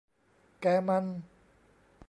[0.61, 1.05] แกมัน